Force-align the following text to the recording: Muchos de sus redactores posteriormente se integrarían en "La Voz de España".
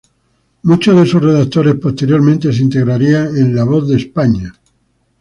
Muchos 0.63 0.95
de 0.95 1.05
sus 1.05 1.21
redactores 1.21 1.75
posteriormente 1.75 2.51
se 2.51 2.63
integrarían 2.63 3.37
en 3.37 3.55
"La 3.55 3.65
Voz 3.65 3.87
de 3.87 3.97
España". 3.97 4.51